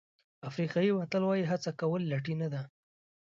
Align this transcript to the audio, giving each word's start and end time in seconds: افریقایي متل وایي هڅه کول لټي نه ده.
افریقایي 0.49 0.91
متل 0.99 1.23
وایي 1.25 1.49
هڅه 1.51 1.69
کول 1.79 2.01
لټي 2.11 2.35
نه 2.41 2.47
ده. 2.53 2.61